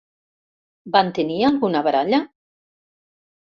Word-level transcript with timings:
Van 0.95 1.11
tenir 1.19 1.37
alguna 1.51 1.85
baralla? 1.91 2.23